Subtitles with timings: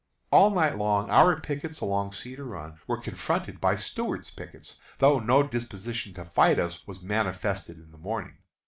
[0.31, 5.43] "_All night long our pickets along Cedar Run were confronted by Stuart's pickets, though no
[5.43, 8.39] disposition to fight us was manifest in the morning.